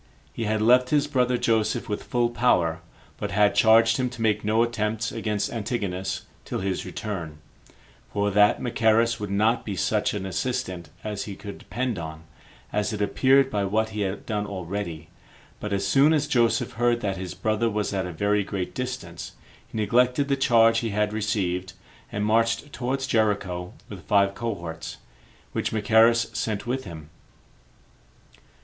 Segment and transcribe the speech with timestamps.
[0.33, 2.81] He had left his brother Joseph with full power,
[3.17, 7.37] but had charged him to make no attempts against Antigonus till his return;
[8.11, 12.23] for that Machaerus would not be such an assistant as he could depend on,
[12.73, 15.09] as it appeared by what he had done already;
[15.59, 19.33] but as soon as Joseph heard that his brother was at a very great distance,
[19.67, 21.73] he neglected the charge he had received,
[22.11, 24.97] and marched towards Jericho with five cohorts,
[25.51, 27.11] which Machaerus sent with him.